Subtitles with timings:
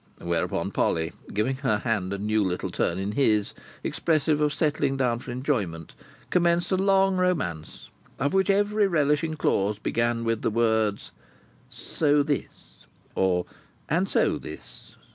[0.19, 3.53] Whereupon Polly, giving her hand a new little turn in his,
[3.83, 5.93] expressive of settling down for enjoyment,
[6.31, 11.11] commenced a long romance, of which every relishing clause began with the words:
[11.69, 13.45] "So this" or
[13.89, 14.95] "And so this."